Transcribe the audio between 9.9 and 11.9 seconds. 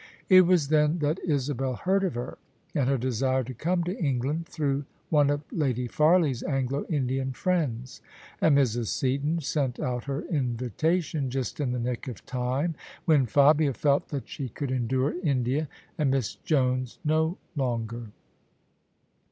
her invitation just in the